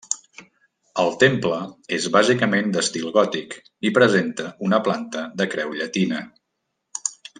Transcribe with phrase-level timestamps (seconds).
[1.01, 1.59] El temple
[1.97, 3.53] és bàsicament d'estil gòtic
[3.91, 6.25] i presenta una planta de creu llatina.